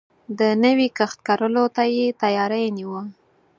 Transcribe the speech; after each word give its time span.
د 0.39 0.41
نوی 0.63 0.87
کښت 0.97 1.19
کرلو 1.27 1.65
ته 1.75 1.83
يې 1.95 2.05
تياری 2.21 2.65
نيوه. 2.77 3.01